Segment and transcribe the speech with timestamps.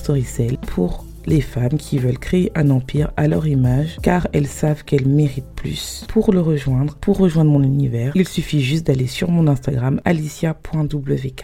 [0.00, 4.82] Storycell pour les femmes qui veulent créer un empire à leur image car elles savent
[4.82, 6.06] qu'elles méritent plus.
[6.08, 11.42] Pour le rejoindre, pour rejoindre mon univers, il suffit juste d'aller sur mon Instagram alicia.wk.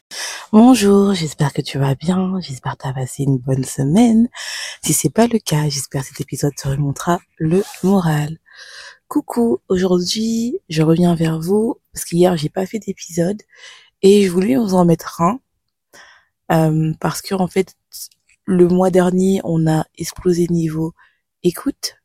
[0.52, 4.28] Bonjour, j'espère que tu vas bien, j'espère que tu as passé une bonne semaine.
[4.83, 8.38] Si c'est pas le cas, j'espère que cet épisode te remontera le moral.
[9.09, 13.42] Coucou, aujourd'hui, je reviens vers vous parce qu'hier j'ai pas fait d'épisode
[14.00, 15.41] et je voulais vous en mettre un
[16.53, 17.77] euh, parce que en fait
[18.47, 20.94] le mois dernier, on a explosé niveau
[21.42, 21.97] écoute.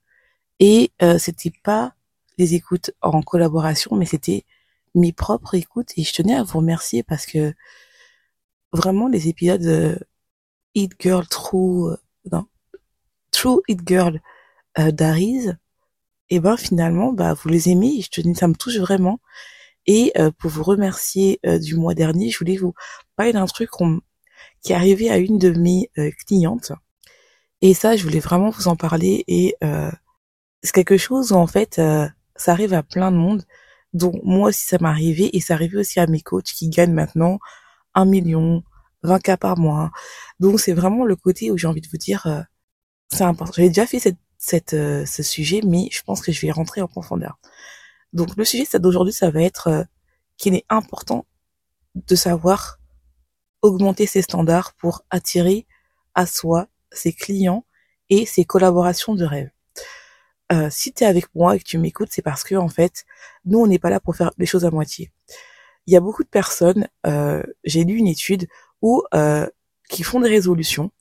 [0.60, 1.96] Et euh, c'était pas
[2.38, 4.46] les écoutes en collaboration, mais c'était
[4.96, 5.92] mes propres écoutes.
[5.98, 7.54] Et je tenais à vous remercier parce que
[8.74, 9.98] vraiment les épisodes euh,
[11.00, 11.98] Girl True euh,
[12.32, 12.46] non
[13.32, 14.22] True Hit Girl
[14.80, 15.58] euh, d'Arise
[16.30, 17.98] et ben finalement bah vous les aimez.
[18.00, 19.20] Et je tenais ça me touche vraiment.
[19.88, 22.74] Et euh, pour vous remercier du mois dernier je voulais vous
[23.16, 24.02] parler d'un truc qu'on
[24.62, 26.72] qui est arrivé à une de mes euh, clientes.
[27.62, 29.24] Et ça, je voulais vraiment vous en parler.
[29.28, 29.92] Et euh,
[30.64, 33.46] c'est quelque chose où en fait, euh, ça arrive à plein de monde,
[33.94, 35.36] dont moi aussi ça m'est arrivé.
[35.36, 37.40] Et ça arrive aussi à mes coachs qui gagnent maintenant
[37.94, 38.64] un million,
[39.04, 39.92] 20 cas par mois.
[40.40, 42.42] Donc c'est vraiment le côté où j'ai envie de vous dire, euh,
[43.10, 43.54] c'est important.
[43.56, 46.88] J'avais déjà fait cette, cette, ce sujet, mais je pense que je vais rentrer en
[46.88, 47.38] profondeur.
[48.14, 49.86] Donc le sujet d'aujourd'hui, ça va être
[50.38, 51.26] qu'il est important
[51.96, 52.81] de savoir
[53.62, 55.66] augmenter ses standards pour attirer
[56.16, 57.66] à soi ses clients
[58.10, 59.50] et ses collaborations de rêve.
[60.52, 63.06] Euh, si tu es avec moi et que tu m'écoutes, c'est parce que en fait,
[63.46, 65.12] nous, on n'est pas là pour faire les choses à moitié.
[65.88, 68.48] Il y a beaucoup de personnes, euh, j'ai lu une étude
[68.82, 69.48] où euh,
[69.90, 70.92] qui font des résolutions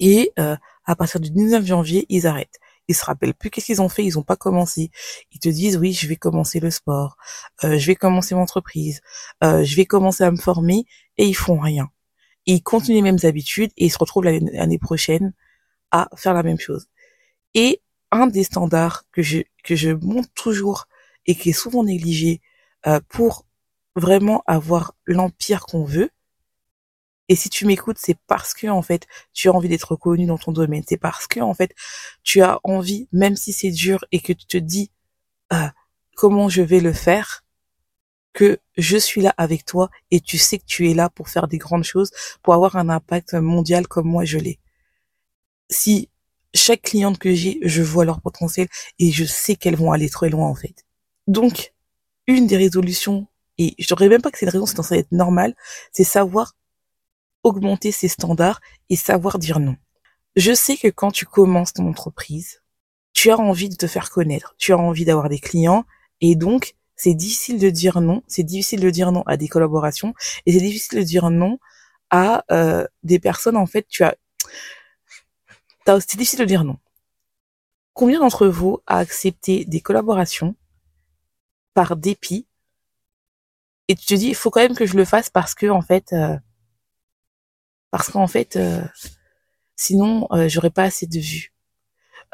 [0.00, 2.58] et euh, à partir du 19 janvier, ils arrêtent.
[2.88, 4.90] Ils se rappellent plus qu'est-ce qu'ils ont fait, ils ont pas commencé.
[5.32, 7.16] Ils te disent oui, je vais commencer le sport,
[7.64, 9.00] euh, je vais commencer mon entreprise,
[9.44, 10.84] euh, je vais commencer à me former
[11.18, 11.88] et ils font rien.
[12.46, 15.32] ils continuent les mêmes habitudes et ils se retrouvent l'année prochaine
[15.92, 16.88] à faire la même chose.
[17.54, 17.82] Et
[18.12, 20.86] un des standards que je que je montre toujours
[21.26, 22.40] et qui est souvent négligé
[22.86, 23.46] euh, pour
[23.96, 26.10] vraiment avoir l'empire qu'on veut,
[27.30, 30.36] et si tu m'écoutes, c'est parce que en fait, tu as envie d'être reconnu dans
[30.36, 30.82] ton domaine.
[30.86, 31.72] C'est parce que en fait,
[32.24, 34.90] tu as envie, même si c'est dur et que tu te dis
[35.52, 35.68] euh,
[36.16, 37.44] comment je vais le faire,
[38.32, 41.46] que je suis là avec toi et tu sais que tu es là pour faire
[41.46, 42.10] des grandes choses,
[42.42, 44.58] pour avoir un impact mondial comme moi je l'ai.
[45.68, 46.10] Si
[46.52, 48.66] chaque cliente que j'ai, je vois leur potentiel
[48.98, 50.84] et je sais qu'elles vont aller très loin en fait.
[51.28, 51.74] Donc,
[52.26, 55.12] une des résolutions, et je dirais même pas que c'est une raison, c'est censé être
[55.12, 55.54] normal,
[55.92, 56.54] c'est savoir
[57.42, 59.76] augmenter ses standards et savoir dire non.
[60.36, 62.62] Je sais que quand tu commences ton entreprise,
[63.12, 65.84] tu as envie de te faire connaître, tu as envie d'avoir des clients
[66.20, 70.14] et donc c'est difficile de dire non, c'est difficile de dire non à des collaborations
[70.46, 71.58] et c'est difficile de dire non
[72.10, 74.16] à euh, des personnes en fait tu as
[75.86, 76.78] c'est difficile de dire non.
[77.94, 80.54] Combien d'entre vous a accepté des collaborations
[81.74, 82.46] par dépit
[83.88, 85.82] et tu te dis il faut quand même que je le fasse parce que en
[85.82, 86.38] fait euh,
[87.90, 88.82] parce qu'en fait, euh,
[89.76, 91.52] sinon, euh, j'aurais pas assez de vues.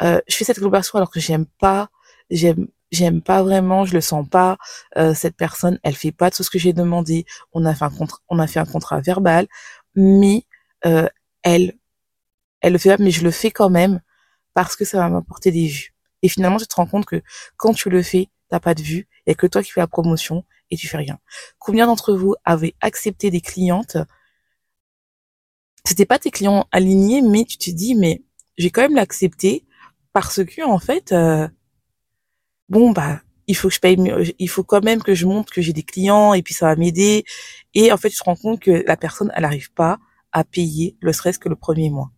[0.02, 1.88] Euh, je fais cette collaboration alors que j'aime pas,
[2.30, 4.58] j'aime, j'aime pas vraiment, je le sens pas.
[4.96, 7.24] Euh, cette personne, elle fait pas tout ce que j'ai demandé.
[7.52, 9.46] On a fait un contrat, verbal,
[9.94, 10.44] mais
[11.42, 11.74] elle,
[12.60, 14.00] elle le fait pas, mais je le fais quand même
[14.54, 15.94] parce que ça va m'apporter des vues.
[16.22, 17.22] Et finalement, tu te rends compte que
[17.56, 19.86] quand tu le fais, t'as pas de vues, il a que toi qui fais la
[19.86, 21.18] promotion et tu fais rien.
[21.58, 23.96] Combien d'entre vous avez accepté des clientes
[25.86, 28.22] c'était pas tes clients alignés, mais tu te dis, mais
[28.58, 29.64] j'ai quand même l'accepter
[30.12, 31.48] parce que en fait, euh,
[32.68, 36.54] bon bah, il faut quand même que je montre que j'ai des clients et puis
[36.54, 37.24] ça va m'aider.
[37.74, 39.98] Et en fait, tu te rends compte que la personne, elle n'arrive pas
[40.32, 42.10] à payer le stress que le premier mois.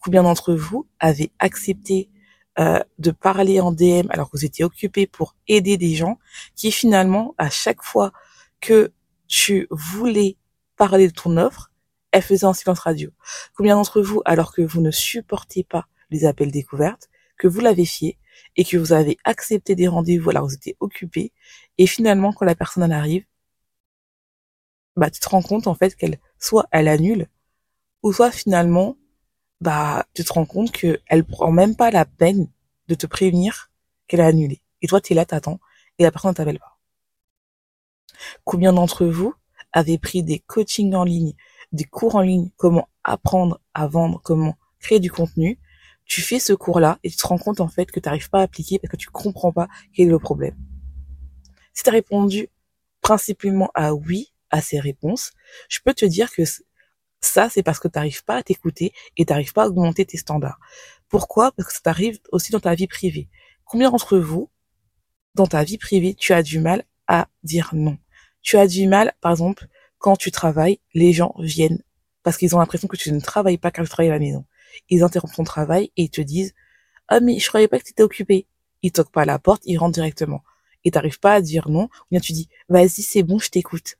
[0.00, 2.10] Combien d'entre vous avez accepté
[2.58, 6.18] euh, de parler en DM alors que vous étiez occupé pour aider des gens
[6.56, 8.12] qui finalement, à chaque fois
[8.60, 8.92] que
[9.28, 10.36] tu voulais
[10.76, 11.69] parler de ton offre,
[12.12, 13.10] elle faisait un silence radio.
[13.54, 17.08] Combien d'entre vous, alors que vous ne supportez pas les appels découvertes,
[17.38, 18.18] que vous l'avez fié
[18.56, 21.32] et que vous avez accepté des rendez-vous alors vous étiez occupé
[21.78, 23.24] et finalement quand la personne en arrive,
[24.96, 27.28] bah tu te rends compte en fait qu'elle soit elle annule
[28.02, 28.96] ou soit finalement
[29.60, 32.48] bah tu te rends compte que elle prend même pas la peine
[32.88, 33.70] de te prévenir
[34.08, 34.62] qu'elle a annulé.
[34.82, 35.60] Et toi tu es là, t'attends
[35.98, 36.78] et la personne ne t'appelle pas.
[38.44, 39.34] Combien d'entre vous
[39.72, 41.34] avez pris des coachings en ligne,
[41.72, 45.58] des cours en ligne, comment apprendre à vendre, comment créer du contenu
[46.10, 48.40] tu fais ce cours-là et tu te rends compte en fait que tu n'arrives pas
[48.40, 50.56] à appliquer parce que tu comprends pas quel est le problème.
[51.72, 52.48] Si tu as répondu
[53.00, 55.32] principalement à oui à ces réponses,
[55.68, 56.42] je peux te dire que
[57.20, 60.04] ça, c'est parce que tu n'arrives pas à t'écouter et tu n'arrives pas à augmenter
[60.04, 60.58] tes standards.
[61.08, 61.52] Pourquoi?
[61.52, 63.28] Parce que ça t'arrive aussi dans ta vie privée.
[63.64, 64.50] Combien d'entre vous,
[65.36, 67.98] dans ta vie privée, tu as du mal à dire non?
[68.42, 69.68] Tu as du mal, par exemple,
[70.00, 71.82] quand tu travailles, les gens viennent
[72.24, 74.44] parce qu'ils ont l'impression que tu ne travailles pas car tu travailles à la maison
[74.88, 76.54] ils interrompent ton travail et ils te disent
[77.08, 78.46] ah mais je croyais pas que tu étais occupé.
[78.82, 80.42] Ils toquent pas à la porte, ils rentrent directement.
[80.84, 83.96] Et t'arrives pas à dire non, ou bien tu dis vas-y c'est bon, je t'écoute.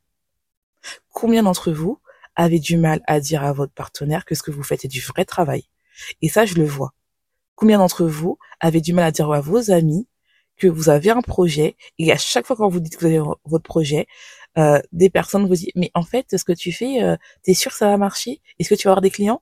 [1.09, 1.99] Combien d'entre vous
[2.35, 5.01] avez du mal à dire à votre partenaire que ce que vous faites est du
[5.01, 5.65] vrai travail?
[6.21, 6.93] Et ça je le vois.
[7.55, 10.07] Combien d'entre vous avez du mal à dire à vos amis
[10.61, 13.23] que vous avez un projet et à chaque fois quand vous dites que vous avez
[13.45, 14.07] votre projet,
[14.57, 17.71] euh, des personnes vous disent mais en fait ce que tu fais, euh, t'es sûr
[17.71, 18.41] que ça va marcher?
[18.59, 19.41] Est-ce que tu vas avoir des clients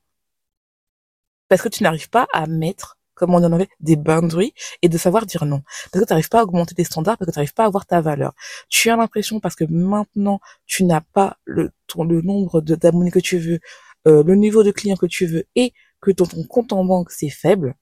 [1.49, 4.97] parce que tu n'arrives pas à mettre, comme on en avait, des boundaries et de
[4.97, 5.61] savoir dire non.
[5.91, 7.67] Parce que tu n'arrives pas à augmenter tes standards, parce que tu n'arrives pas à
[7.67, 8.33] avoir ta valeur.
[8.69, 13.19] Tu as l'impression, parce que maintenant, tu n'as pas le, ton, le nombre d'abonnés que
[13.19, 13.59] tu veux,
[14.07, 17.11] euh, le niveau de clients que tu veux, et que ton, ton compte en banque,
[17.11, 17.75] c'est faible,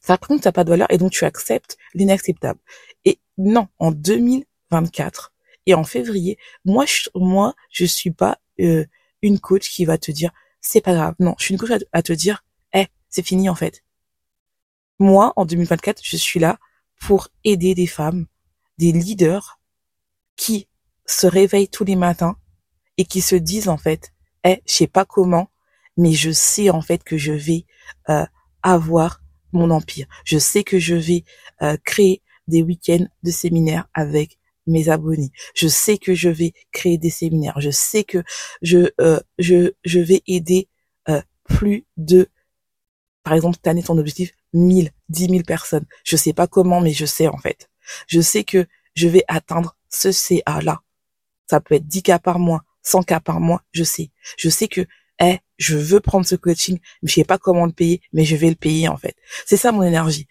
[0.00, 2.60] ça compte, t'as pas de valeur, et donc tu acceptes l'inacceptable.
[3.04, 5.32] Et non, en 2024,
[5.66, 8.84] et en février, moi, je, moi, je suis pas euh,
[9.22, 10.30] une coach qui va te dire
[10.60, 11.14] c'est pas grave.
[11.18, 13.84] Non, je suis une coach à, te dire, eh, c'est fini en fait.
[14.98, 16.58] Moi, en 2024, je suis là
[17.00, 18.26] pour aider des femmes,
[18.78, 19.60] des leaders
[20.36, 20.68] qui
[21.06, 22.36] se réveillent tous les matins
[22.96, 24.12] et qui se disent en fait,
[24.44, 25.50] eh, je sais pas comment,
[25.96, 27.66] mais je sais en fait que je vais
[28.08, 28.26] euh,
[28.62, 29.20] avoir
[29.54, 30.06] mon empire.
[30.24, 31.24] Je sais que je vais
[31.62, 35.30] euh, créer des week-ends de séminaires avec mes abonnés.
[35.54, 37.60] Je sais que je vais créer des séminaires.
[37.60, 38.22] Je sais que
[38.62, 40.68] je euh, je je vais aider
[41.08, 42.28] euh, plus de
[43.22, 45.86] par exemple cette année ton objectif 1000, 10 000 personnes.
[46.04, 47.70] Je sais pas comment mais je sais en fait.
[48.06, 50.80] Je sais que je vais atteindre ce CA là.
[51.48, 54.10] Ça peut être 10 cas par mois, 100 cas par mois, je sais.
[54.38, 54.86] Je sais que
[55.20, 58.36] eh, je veux prendre ce coaching, mais je sais pas comment le payer, mais je
[58.36, 59.16] vais le payer en fait.
[59.46, 60.26] C'est ça mon énergie.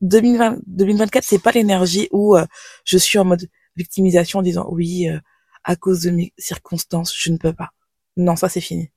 [0.00, 2.46] 2020, 2024, c'est pas l'énergie où euh,
[2.84, 5.18] je suis en mode victimisation en disant oui, euh,
[5.64, 7.70] à cause de mes circonstances, je ne peux pas.
[8.16, 8.90] Non, ça c'est fini.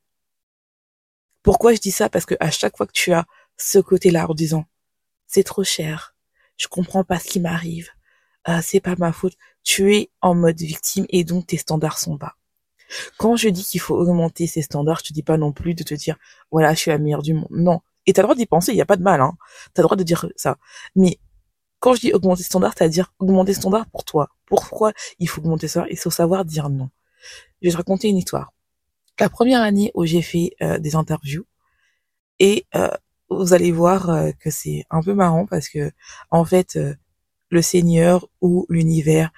[1.44, 2.10] Pourquoi je dis ça?
[2.10, 3.26] Parce que à chaque fois que tu as
[3.58, 4.66] ce côté-là en disant
[5.28, 6.16] c'est trop cher,
[6.58, 7.90] je comprends pas ce qui m'arrive,
[8.48, 12.16] euh, c'est pas ma faute, tu es en mode victime et donc tes standards sont
[12.16, 12.36] bas.
[13.18, 15.84] Quand je dis qu'il faut augmenter ses standards, je te dis pas non plus de
[15.84, 16.18] te dire
[16.52, 17.48] voilà, je suis la meilleure du monde.
[17.52, 17.82] Non.
[18.06, 19.34] Et t'as le droit d'y penser, il n'y a pas de mal, hein.
[19.74, 20.58] T'as le droit de dire ça.
[20.96, 21.20] Mais
[21.80, 24.30] quand je dis augmenter standard, c'est-à-dire augmenter standard pour toi.
[24.46, 26.90] Pourquoi il faut augmenter ça Il faut savoir dire non.
[27.62, 28.54] Je vais te raconter une histoire.
[29.20, 31.46] La première année où j'ai fait euh, des interviews,
[32.40, 32.90] et euh,
[33.30, 35.92] vous allez voir euh, que c'est un peu marrant parce que
[36.32, 36.80] en fait,
[37.50, 39.32] le Seigneur ou l'univers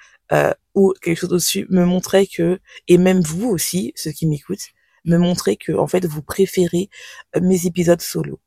[0.74, 4.68] ou quelque chose au-dessus me montrait que, et même vous aussi, ceux qui m'écoutent,
[5.04, 6.88] me montrait que en fait vous préférez
[7.40, 8.40] mes épisodes solo.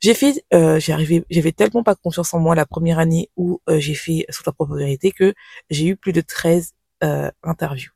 [0.00, 3.60] J'ai fait, euh, j'ai arrivé, j'avais tellement pas confiance en moi la première année où
[3.68, 5.34] euh, j'ai fait sur ta propre vérité que
[5.70, 7.92] j'ai eu plus de 13 euh, interviews.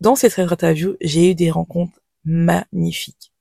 [0.00, 3.32] Dans ces 13 interviews, j'ai eu des rencontres magnifiques.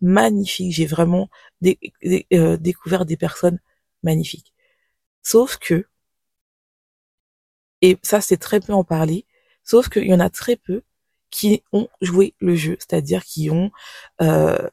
[0.00, 0.72] Magnifiques.
[0.72, 1.28] J'ai vraiment
[1.64, 3.58] euh, découvert des personnes
[4.02, 4.52] magnifiques.
[5.22, 5.86] Sauf que,
[7.82, 9.26] et ça c'est très peu en parler,
[9.64, 10.82] sauf qu'il y en a très peu
[11.30, 13.70] qui ont joué le jeu, c'est-à-dire qui ont
[14.22, 14.68] euh,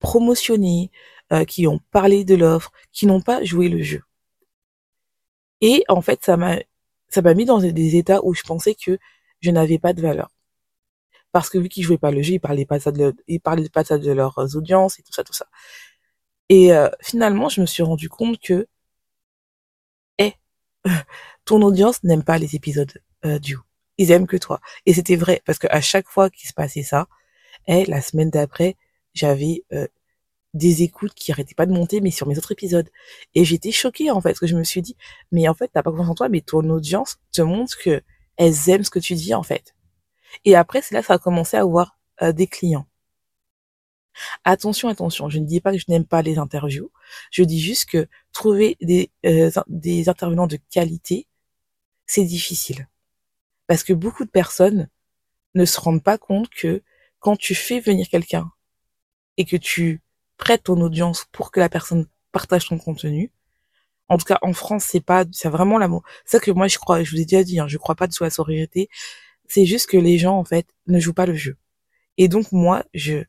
[0.00, 0.90] promotionné,
[1.32, 4.02] euh, qui ont parlé de l'offre, qui n'ont pas joué le jeu.
[5.60, 6.58] Et en fait, ça m'a
[7.08, 8.98] ça m'a mis dans des états où je pensais que
[9.40, 10.30] je n'avais pas de valeur.
[11.32, 13.68] Parce que vu qu'ils jouaient pas le jeu, ils parlaient pas ça de ils parlaient
[13.68, 15.46] pas ça de leurs audiences et tout ça, tout ça.
[16.48, 18.66] Et euh, finalement, je me suis rendu compte que,
[21.44, 22.92] ton audience n'aime pas les épisodes
[23.24, 23.38] euh,
[23.98, 24.60] Ils aiment que toi.
[24.86, 27.06] Et c'était vrai parce que à chaque fois qu'il se passait ça,
[27.66, 28.76] eh, la semaine d'après,
[29.14, 29.86] j'avais euh,
[30.54, 32.88] des écoutes qui arrêtaient pas de monter, mais sur mes autres épisodes.
[33.34, 34.96] Et j'étais choquée, en fait, parce que je me suis dit,
[35.32, 38.02] mais en fait, t'as pas confiance en toi, mais ton audience te montre que
[38.36, 39.74] elles aiment ce que tu dis, en fait.
[40.44, 42.86] Et après, c'est là que ça a commencé à avoir euh, des clients.
[44.44, 46.90] Attention, attention, je ne dis pas que je n'aime pas les interviews,
[47.30, 51.26] je dis juste que trouver des, euh, des intervenants de qualité,
[52.06, 52.88] c'est difficile.
[53.66, 54.88] Parce que beaucoup de personnes
[55.54, 56.82] ne se rendent pas compte que
[57.20, 58.50] quand tu fais venir quelqu'un
[59.36, 60.02] et que tu
[60.36, 63.32] prêtes ton audience pour que la personne partage ton contenu,
[64.08, 66.02] en tout cas en France, c'est pas, c'est vraiment l'amour.
[66.24, 68.06] C'est ça que moi je crois, je vous ai déjà dit, hein, je crois pas
[68.08, 68.88] de la sororité.
[69.48, 71.56] C'est juste que les gens en fait ne jouent pas le jeu.
[72.18, 73.24] Et donc moi, je,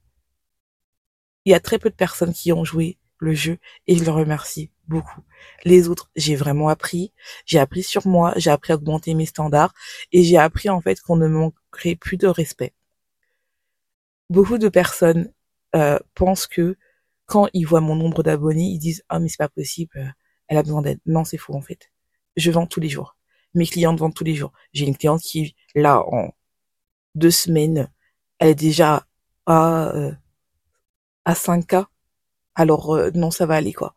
[1.45, 3.57] il y a très peu de personnes qui ont joué le jeu
[3.87, 5.21] et je leur remercie beaucoup.
[5.63, 7.13] Les autres, j'ai vraiment appris,
[7.45, 9.73] j'ai appris sur moi, j'ai appris à augmenter mes standards
[10.11, 12.73] et j'ai appris en fait qu'on ne manquerait plus de respect.
[14.29, 15.31] Beaucoup de personnes
[15.75, 16.77] euh, pensent que
[17.25, 20.07] quand ils voient mon nombre d'abonnés, ils disent ah mais c'est pas possible, euh,
[20.47, 20.99] elle a besoin d'aide.
[21.05, 21.91] Non, c'est faux en fait.
[22.35, 23.15] Je vends tous les jours.
[23.53, 24.51] Mes clientes vendent tous les jours.
[24.73, 26.33] J'ai une cliente qui là en
[27.15, 27.89] deux semaines,
[28.39, 29.05] elle est déjà
[29.45, 30.11] à euh,
[31.25, 31.85] à 5K.
[32.55, 33.93] Alors euh, non, ça va aller quoi.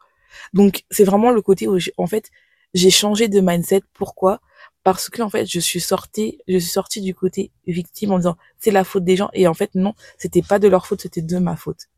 [0.52, 2.30] Donc c'est vraiment le côté où en fait
[2.74, 3.82] j'ai changé de mindset.
[3.92, 4.40] Pourquoi?
[4.82, 8.36] Parce que en fait je suis sortie, je suis sortie du côté victime en disant
[8.58, 11.22] c'est la faute des gens et en fait non, c'était pas de leur faute, c'était
[11.22, 11.88] de ma faute.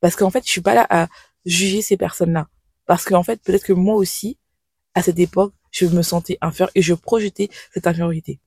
[0.00, 1.08] Parce qu'en fait je suis pas là à
[1.46, 2.48] juger ces personnes-là.
[2.86, 4.38] Parce qu'en fait peut-être que moi aussi
[4.94, 8.38] à cette époque je me sentais inférieure et je projetais cette infériorité.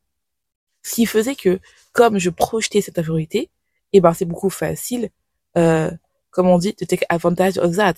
[0.83, 1.59] Ce qui faisait que
[1.91, 3.49] comme je projetais cette infériorité,
[3.93, 5.09] et eh ben c'est beaucoup facile
[5.57, 5.91] euh,
[6.37, 7.95] comme on dit, to take advantage of that.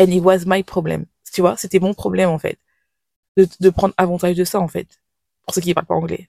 [0.00, 1.06] And it was my problem.
[1.32, 2.58] Tu vois, c'était mon problème, en fait.
[3.36, 4.88] De, prendre avantage de ça, en fait.
[5.44, 6.28] Pour ceux qui parlent pas anglais.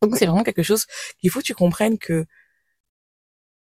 [0.00, 0.86] Donc, c'est vraiment quelque chose
[1.18, 2.24] qu'il faut que tu comprennes que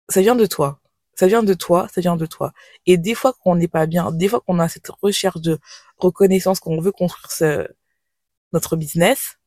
[0.10, 0.80] ça vient de toi.
[1.14, 2.54] Ça vient de toi, ça vient de toi.
[2.88, 5.60] Et des fois qu'on n'est pas bien, des fois qu'on a cette recherche de
[5.98, 7.68] reconnaissance, qu'on veut construire
[8.52, 9.38] notre business,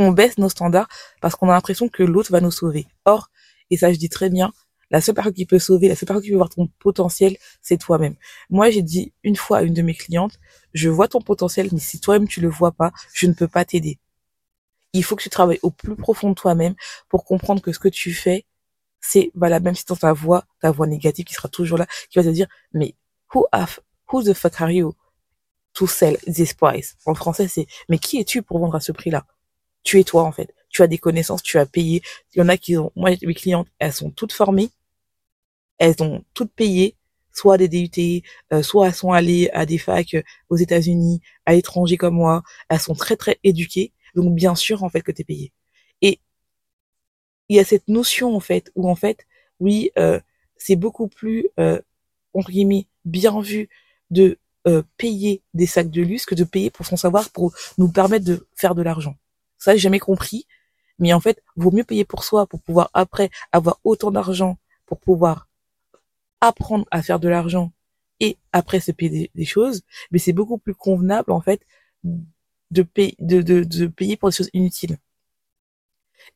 [0.00, 0.88] on baisse nos standards
[1.20, 2.88] parce qu'on a l'impression que l'autre va nous sauver.
[3.04, 3.30] Or,
[3.70, 4.52] et ça je dis très bien,
[4.92, 7.78] la seule personne qui peut sauver, la seule personne qui peut voir ton potentiel, c'est
[7.78, 8.14] toi-même.
[8.50, 10.38] Moi, j'ai dit une fois à une de mes clientes,
[10.74, 13.64] je vois ton potentiel, mais si toi-même tu le vois pas, je ne peux pas
[13.64, 13.98] t'aider.
[14.92, 16.74] Il faut que tu travailles au plus profond de toi-même
[17.08, 18.44] pour comprendre que ce que tu fais,
[19.00, 22.18] c'est valable même si dans ta voix, ta voix négative qui sera toujours là, qui
[22.18, 22.94] va te dire, mais
[23.34, 23.80] who, have,
[24.12, 24.92] who the fuck are you?
[25.74, 26.96] To sell this price?
[27.06, 29.24] En français, c'est, mais qui es-tu pour vendre à ce prix-là?
[29.84, 30.54] Tu es toi, en fait.
[30.68, 32.02] Tu as des connaissances, tu as payé.
[32.34, 34.70] Il y en a qui ont, moi, mes clientes, elles sont toutes formées
[35.82, 36.96] elles ont toutes payé,
[37.32, 38.22] soit des DUT,
[38.52, 42.44] euh, soit elles sont allées à des facs euh, aux États-Unis, à l'étranger comme moi.
[42.68, 45.52] Elles sont très très éduquées, donc bien sûr en fait que t'es payé.
[46.00, 46.20] Et
[47.48, 49.26] il y a cette notion en fait où en fait,
[49.58, 50.20] oui, euh,
[50.56, 51.80] c'est beaucoup plus euh,
[52.32, 53.68] entre guillemets bien vu
[54.10, 54.38] de
[54.96, 58.46] payer des sacs de luxe que de payer pour son savoir pour nous permettre de
[58.54, 59.16] faire de l'argent.
[59.58, 60.46] Ça, j'ai jamais compris.
[61.00, 65.00] Mais en fait, vaut mieux payer pour soi pour pouvoir après avoir autant d'argent pour
[65.00, 65.48] pouvoir
[66.42, 67.72] apprendre à faire de l'argent
[68.20, 71.62] et après se payer des, choses, mais c'est beaucoup plus convenable en fait
[72.70, 74.98] de, payer, de, de, de payer pour des choses inutiles.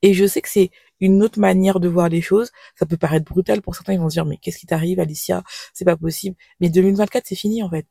[0.02, 0.70] Et je sais que c'est
[1.00, 2.50] une autre manière de voir les choses.
[2.78, 5.42] Ça peut paraître brutal pour certains, ils vont se dire mais qu'est-ce qui t'arrive Alicia?
[5.74, 6.36] C'est pas possible.
[6.60, 7.86] Mais 2024 c'est fini en fait.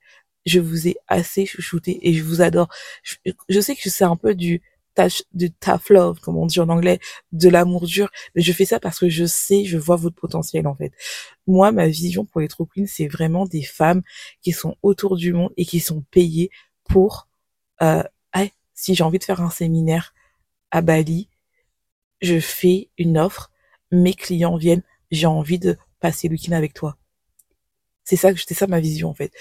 [0.45, 2.69] Je vous ai assez chouchouté et je vous adore.
[3.03, 3.15] Je,
[3.49, 4.61] je sais que c'est un peu du
[5.33, 6.99] de tough love, comme on dit en anglais,
[7.31, 8.09] de l'amour dur.
[8.35, 10.93] Mais je fais ça parce que je sais, je vois votre potentiel, en fait.
[11.47, 14.01] Moi, ma vision pour les True Queens, c'est vraiment des femmes
[14.41, 16.49] qui sont autour du monde et qui sont payées
[16.89, 17.27] pour,
[17.81, 18.03] euh,
[18.75, 20.13] si j'ai envie de faire un séminaire
[20.69, 21.29] à Bali,
[22.21, 23.51] je fais une offre,
[23.91, 26.97] mes clients viennent, j'ai envie de passer le week-end avec toi.
[28.03, 29.33] C'est ça, c'est ça ma vision, en fait.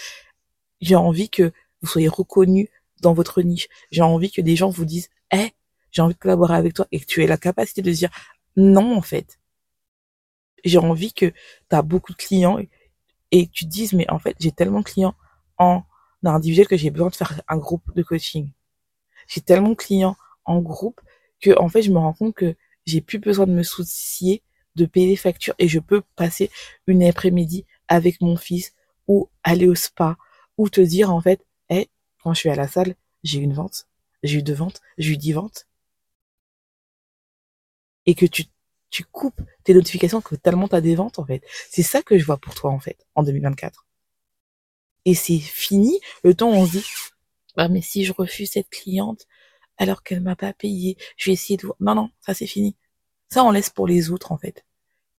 [0.80, 2.68] J'ai envie que vous soyez reconnus
[3.00, 3.68] dans votre niche.
[3.90, 5.52] J'ai envie que des gens vous disent, eh,
[5.90, 8.10] j'ai envie de collaborer avec toi et que tu aies la capacité de dire
[8.56, 9.38] non, en fait.
[10.64, 11.34] J'ai envie que tu
[11.70, 12.58] as beaucoup de clients
[13.30, 15.14] et, tu te dises, mais en fait, j'ai tellement de clients
[15.58, 15.82] en
[16.24, 18.50] individuel que j'ai besoin de faire un groupe de coaching.
[19.26, 21.00] J'ai tellement de clients en groupe
[21.40, 22.54] que, en fait, je me rends compte que
[22.86, 24.42] j'ai plus besoin de me soucier
[24.76, 26.50] de payer les factures et je peux passer
[26.86, 28.74] une après-midi avec mon fils
[29.06, 30.16] ou aller au spa
[30.58, 31.88] ou te dire, en fait, eh,
[32.22, 33.86] quand je suis à la salle, j'ai une vente
[34.24, 35.68] j'ai eu deux ventes, j'ai eu dix ventes.
[38.06, 38.44] Et que tu,
[38.90, 41.42] tu coupes tes notifications que tellement t'as des ventes, en fait.
[41.70, 43.86] C'est ça que je vois pour toi, en fait, en 2024.
[45.04, 46.84] Et c'est fini le temps où on se dit,
[47.56, 49.26] ah, mais si je refuse cette cliente,
[49.76, 51.76] alors qu'elle m'a pas payé, je vais essayer de voir.
[51.80, 52.76] Non, non, ça c'est fini.
[53.30, 54.64] Ça, on laisse pour les autres, en fait.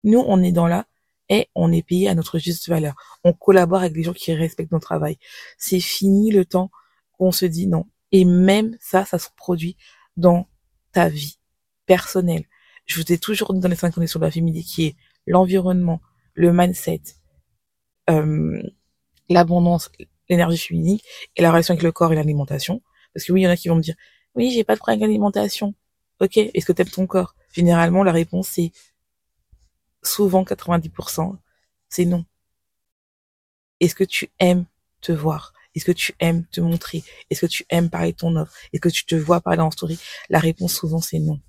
[0.05, 0.87] Nous, on est dans là
[1.29, 2.95] et on est payé à notre juste valeur.
[3.25, 5.19] On collabore avec des gens qui respectent notre travail.
[5.59, 6.71] C'est fini le temps
[7.19, 9.77] où on se dit non, et même ça, ça se produit
[10.17, 10.47] dans
[10.93, 11.41] ta vie
[11.85, 12.45] personnelle.
[12.87, 16.01] Je vous ai toujours dans les cinq conditions de la féminité qui est l'environnement,
[16.35, 17.03] le mindset,
[18.09, 18.63] euh,
[19.29, 19.91] l'abondance,
[20.29, 20.99] l'énergie féminine
[21.35, 22.83] et la relation avec le corps et l'alimentation.
[23.13, 23.97] Parce que oui, il y en a qui vont me dire,
[24.37, 25.75] oui, j'ai pas de problème avec l'alimentation.
[26.21, 27.35] Ok, est-ce que tu aimes ton corps?
[27.53, 28.71] Généralement, la réponse c'est
[30.05, 31.37] souvent 90%,
[31.89, 32.25] c'est non.
[33.81, 34.67] Est-ce que tu aimes
[35.01, 35.53] te voir?
[35.75, 37.03] Est-ce que tu aimes te montrer?
[37.31, 38.53] Est-ce que tu aimes parler ton offre?
[38.73, 39.99] Est-ce que tu te vois parler en story?
[40.29, 41.41] La réponse souvent c'est non.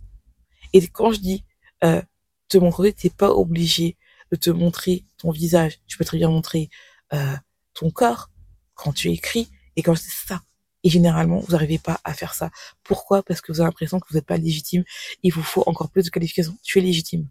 [0.74, 1.44] Et quand je dis
[1.84, 2.01] euh,
[2.48, 3.98] te montrer, t'es pas obligé
[4.32, 5.79] de te montrer ton visage.
[5.88, 6.70] Tu peux très bien montrer
[7.13, 7.36] euh,
[7.74, 8.29] ton corps
[8.74, 10.41] quand tu écris et quand c'est ça.
[10.84, 12.51] Et généralement, vous n'arrivez pas à faire ça.
[12.84, 13.24] Pourquoi?
[13.24, 14.84] Parce que vous avez l'impression que vous n'êtes pas légitime.
[15.24, 16.55] Il vous faut encore plus de qualifications.
[16.62, 17.27] Tu es légitime.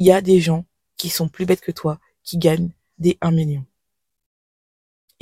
[0.00, 0.66] Il y a des gens
[0.96, 3.64] qui sont plus bêtes que toi, qui gagnent des 1 million.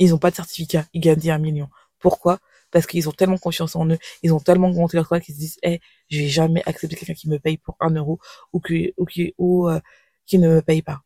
[0.01, 1.69] Ils n'ont pas de certificat, ils gagnent des 1 million.
[1.99, 2.39] Pourquoi?
[2.71, 5.39] Parce qu'ils ont tellement confiance en eux, ils ont tellement augmenté leur travail qu'ils se
[5.39, 5.79] disent, eh,
[6.09, 8.19] je vais jamais accepter quelqu'un qui me paye pour un euro
[8.51, 9.79] ou qui, ou qui, ou, euh,
[10.25, 11.03] qui ne me paye pas.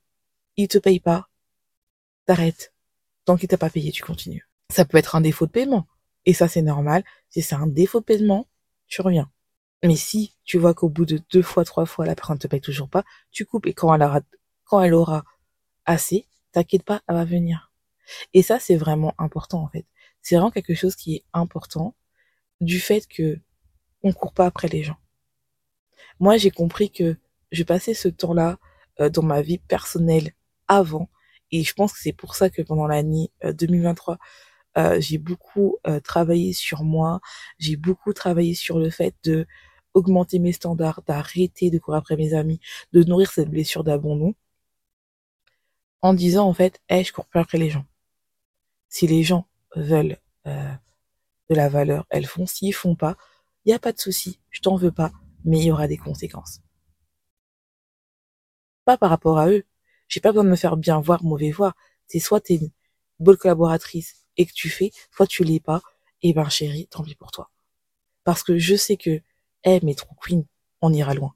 [0.55, 1.27] Il te paye pas,
[2.25, 2.73] t'arrêtes.
[3.25, 4.47] Tant qu'il t'a pas payé, tu continues.
[4.71, 5.87] Ça peut être un défaut de paiement.
[6.25, 7.03] Et ça, c'est normal.
[7.29, 8.47] Si c'est un défaut de paiement,
[8.87, 9.29] tu reviens.
[9.83, 12.47] Mais si tu vois qu'au bout de deux fois, trois fois, la personne ne te
[12.47, 13.67] paye toujours pas, tu coupes.
[13.67, 14.21] Et quand elle aura,
[14.63, 15.25] quand elle aura
[15.85, 17.64] assez, t'inquiète pas, elle va venir.
[18.33, 19.85] Et ça, c'est vraiment important, en fait.
[20.21, 21.95] C'est vraiment quelque chose qui est important
[22.61, 23.39] du fait que
[24.03, 24.97] on court pas après les gens.
[26.19, 27.17] Moi, j'ai compris que
[27.51, 28.57] je passais ce temps-là
[28.99, 30.31] euh, dans ma vie personnelle
[30.67, 31.09] avant.
[31.51, 34.17] Et je pense que c'est pour ça que pendant l'année 2023, euh,
[34.77, 37.21] euh, j'ai beaucoup travaillé sur moi.
[37.59, 39.47] J'ai beaucoup travaillé sur le fait de
[39.93, 42.59] augmenter mes standards, d'arrêter de courir après mes amis,
[42.93, 44.35] de nourrir cette blessure d'abandon
[46.01, 47.85] en disant en fait, hey, je cours pas après les gens.
[48.89, 50.71] Si les gens veulent euh,
[51.49, 52.45] de la valeur, elles font.
[52.45, 53.17] S'ils font pas,
[53.65, 55.11] il y a pas de souci, je t'en veux pas,
[55.43, 56.61] mais il y aura des conséquences.
[58.85, 59.63] Pas par rapport à eux.
[60.07, 61.75] J'ai pas besoin de me faire bien voir, mauvais voir.
[62.07, 62.69] C'est soit t'es une
[63.19, 65.81] bonne collaboratrice et que tu fais, soit tu l'es pas.
[66.21, 67.49] Et ben chérie, tant pis pour toi.
[68.23, 69.21] Parce que je sais que,
[69.63, 70.45] eh mais trop queen,
[70.81, 71.33] on ira loin.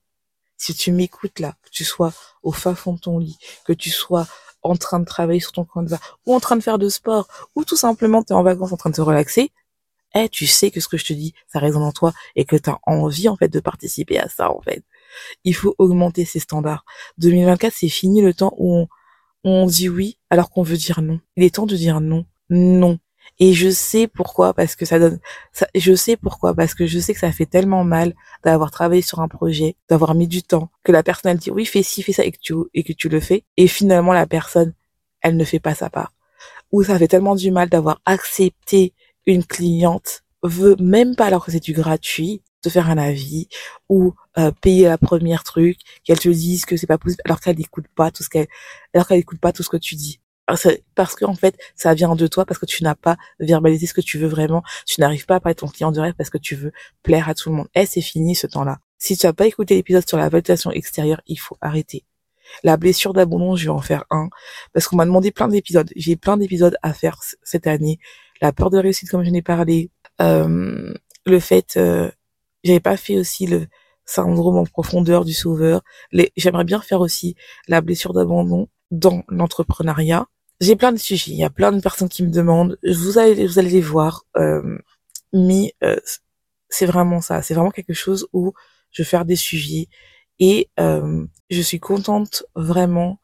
[0.57, 3.89] Si tu m'écoutes là, que tu sois au fin fond de ton lit, que tu
[3.89, 4.27] sois
[4.61, 7.63] en train de travailler sur ton va, ou en train de faire de sport, ou
[7.63, 9.51] tout simplement tu es en vacances en train de te relaxer,
[10.15, 12.55] eh, tu sais que ce que je te dis, ça résonne en toi et que
[12.55, 14.83] tu as envie en fait de participer à ça en fait.
[15.43, 16.83] Il faut augmenter ses standards.
[17.19, 18.87] 2024, c'est fini le temps où on,
[19.43, 21.19] on dit oui alors qu'on veut dire non.
[21.35, 22.25] Il est temps de dire non.
[22.49, 22.97] Non.
[23.37, 25.19] Et je sais pourquoi, parce que ça donne,
[25.53, 28.13] ça, je sais pourquoi, parce que je sais que ça fait tellement mal
[28.43, 31.65] d'avoir travaillé sur un projet, d'avoir mis du temps, que la personne elle dit oui
[31.65, 34.27] fais ci, fais ça et que tu et que tu le fais, et finalement la
[34.27, 34.73] personne
[35.21, 36.13] elle ne fait pas sa part.
[36.71, 38.93] Ou ça fait tellement du mal d'avoir accepté
[39.25, 43.47] une cliente veut même pas alors que c'est du gratuit te faire un avis
[43.87, 47.57] ou euh, payer la première truc qu'elle te dise que c'est pas possible alors qu'elle
[47.57, 48.47] n'écoute pas tout ce qu'elle
[48.93, 50.19] alors qu'elle écoute pas tout ce que tu dis
[50.95, 53.93] parce que en fait ça vient de toi parce que tu n'as pas verbalisé ce
[53.93, 54.63] que tu veux vraiment.
[54.85, 56.71] Tu n'arrives pas à parler ton client de rêve parce que tu veux
[57.03, 57.67] plaire à tout le monde.
[57.75, 58.79] Et eh, c'est fini ce temps-là.
[58.97, 62.05] Si tu n'as pas écouté l'épisode sur la validation extérieure il faut arrêter.
[62.63, 64.29] La blessure d'abandon je vais en faire un.
[64.73, 65.89] Parce qu'on m'a demandé plein d'épisodes.
[65.95, 67.99] J'ai plein d'épisodes à faire cette année.
[68.41, 69.91] La peur de réussite comme je n'ai parlé.
[70.21, 70.93] Euh,
[71.25, 72.09] le fait euh,
[72.63, 73.67] j'avais pas fait aussi le
[74.05, 75.81] syndrome en profondeur du sauveur.
[76.35, 77.35] J'aimerais bien faire aussi
[77.67, 80.27] la blessure d'abandon dans l'entrepreneuriat
[80.59, 83.47] j'ai plein de sujets, il y a plein de personnes qui me demandent, vous allez,
[83.47, 84.77] vous allez les voir, euh,
[85.33, 85.99] mais euh,
[86.69, 88.53] c'est vraiment ça, c'est vraiment quelque chose où
[88.91, 89.87] je vais faire des sujets
[90.39, 93.19] et euh, je suis contente vraiment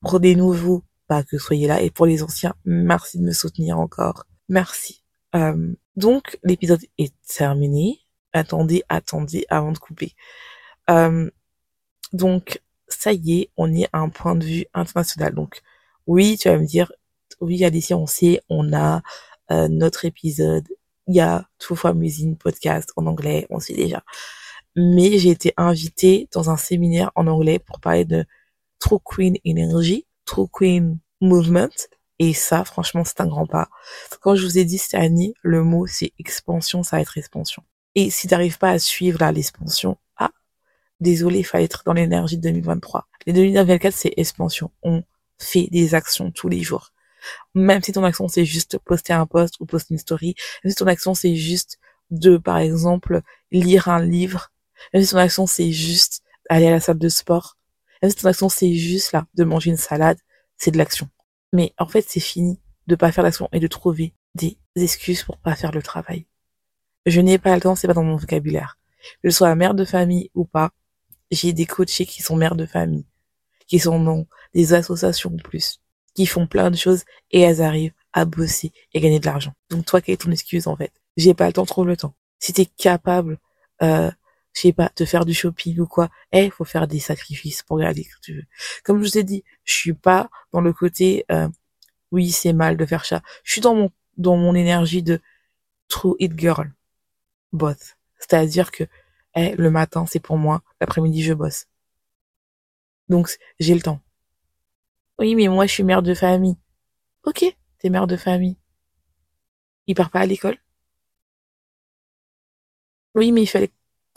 [0.00, 3.78] pour des nouveaux, pas que soyez là, et pour les anciens, merci de me soutenir
[3.78, 5.02] encore, merci.
[5.96, 8.00] donc l'épisode est terminé.
[8.34, 10.14] Attendez, attendez avant de couper.
[12.12, 15.34] donc ça y est, on est à un point de vue international.
[15.34, 15.62] Donc
[16.06, 16.92] oui, tu vas me dire,
[17.40, 19.02] oui, Alicia, on sait, on a
[19.50, 20.66] euh, notre épisode,
[21.06, 24.02] il y a Two Musine podcast en anglais, on sait déjà.
[24.76, 28.24] Mais j'ai été invitée dans un séminaire en anglais pour parler de
[28.78, 31.88] True Queen Energy, True Queen Movement.
[32.18, 33.68] Et ça, franchement, c'est un grand pas.
[34.20, 37.62] Quand je vous ai dit année, le mot c'est expansion, ça va être expansion.
[37.94, 40.30] Et si t'arrives pas à suivre là l'expansion, ah,
[41.00, 43.08] désolé, il fallait être dans l'énergie de 2023.
[43.26, 44.70] Les 2024, c'est expansion.
[44.82, 45.02] On
[45.38, 46.92] fais des actions tous les jours.
[47.54, 50.76] Même si ton action c'est juste poster un post ou poster une story, même si
[50.76, 51.78] ton action c'est juste
[52.10, 54.50] de, par exemple, lire un livre,
[54.92, 57.56] même si ton action c'est juste aller à la salle de sport,
[58.02, 60.18] même si ton action c'est juste là de manger une salade,
[60.56, 61.08] c'est de l'action.
[61.52, 65.38] Mais en fait c'est fini de pas faire l'action et de trouver des excuses pour
[65.38, 66.26] pas faire le travail.
[67.06, 68.78] Je n'ai pas le temps, c'est pas dans mon vocabulaire.
[69.22, 70.70] Que je sois mère de famille ou pas,
[71.30, 73.06] j'ai des coachés qui sont mères de famille,
[73.66, 75.80] qui sont dans des associations en plus,
[76.14, 79.54] qui font plein de choses et elles arrivent à bosser et gagner de l'argent.
[79.70, 80.92] Donc toi, quelle est ton excuse en fait?
[81.16, 82.14] J'ai pas le temps, trouve le temps.
[82.38, 83.38] Si t'es capable,
[83.82, 84.10] euh,
[84.54, 87.78] je sais pas, de faire du shopping ou quoi, eh, faut faire des sacrifices pour
[87.78, 88.44] regarder ce que tu veux.
[88.84, 91.48] Comme je vous ai dit, je suis pas dans le côté, euh,
[92.10, 93.22] oui, c'est mal de faire ça.
[93.44, 95.20] Je suis dans mon dans mon énergie de
[95.88, 96.72] true it girl,
[97.52, 97.96] boss.
[98.18, 98.84] C'est-à-dire que
[99.34, 101.66] eh, le matin c'est pour moi, l'après-midi je bosse.
[103.08, 104.00] Donc j'ai le temps.
[105.22, 106.56] Oui, mais moi je suis mère de famille.
[107.22, 107.44] Ok,
[107.78, 108.56] t'es mère de famille.
[109.86, 110.58] Il part pas à l'école
[113.14, 113.72] Oui, mais il fait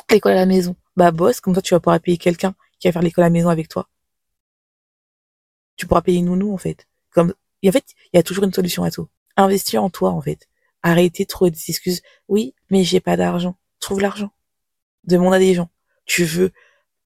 [0.10, 0.76] l'école à la maison.
[0.96, 3.32] Bah bosse, comme ça tu vas pouvoir payer quelqu'un qui va faire l'école à la
[3.32, 3.88] maison avec toi.
[5.76, 6.88] Tu pourras payer nounou en fait.
[7.12, 9.08] Comme et en fait, il y a toujours une solution à tout.
[9.38, 10.50] Investir en toi en fait.
[10.82, 12.02] Arrêter de trouver des excuses.
[12.28, 13.60] Oui, mais j'ai pas d'argent.
[13.80, 14.32] Trouve l'argent.
[15.04, 15.70] Demande à des gens.
[16.06, 16.52] Tu veux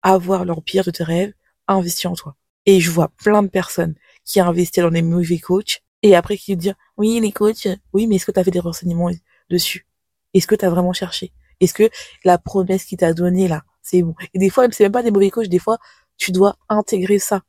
[0.03, 1.33] avoir l'empire de tes rêves,
[1.67, 2.37] investis en toi.
[2.69, 6.55] Et je vois plein de personnes qui investissent dans des mauvais coachs et après qui
[6.55, 9.09] disent oui les coachs, oui mais est-ce que tu as fait des renseignements
[9.49, 9.87] dessus?
[10.35, 11.33] Est-ce que tu as vraiment cherché?
[11.61, 11.89] Est-ce que
[12.23, 14.13] la promesse qu'il t'a donnée là, c'est bon?
[14.35, 15.79] Et des fois même c'est même pas des mauvais coachs, des fois
[16.15, 17.41] tu dois intégrer ça.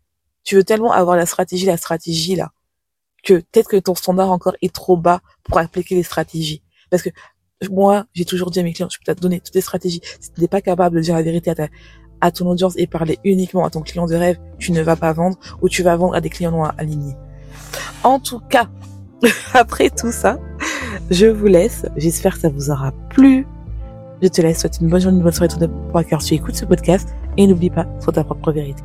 [0.43, 2.53] Tu veux tellement avoir la stratégie, la stratégie là,
[3.23, 6.63] que peut-être que ton standard encore est trop bas pour appliquer les stratégies.
[6.89, 7.11] Parce que
[7.69, 10.01] moi, j'ai toujours dit à mes clients, je peux te donner toutes les stratégies.
[10.19, 11.69] Si tu n'es pas capable de dire la vérité à, ta,
[12.21, 15.13] à ton audience et parler uniquement à ton client de rêve, tu ne vas pas
[15.13, 17.17] vendre ou tu vas vendre à des clients non alignés.
[18.05, 18.69] En tout cas,
[19.55, 20.39] après tout ça,
[21.11, 21.87] je vous laisse.
[21.97, 23.47] J'espère que ça vous aura plu.
[24.23, 24.61] Je te laisse.
[24.61, 25.59] Souhaite une bonne journée, une bonne soirée, tout
[25.91, 26.23] pour cœur.
[26.23, 28.83] Tu écoutes ce podcast et n'oublie pas, sois ta propre vérité.